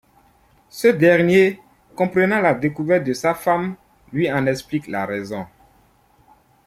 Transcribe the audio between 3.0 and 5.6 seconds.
de sa femme, lui en explique la raison.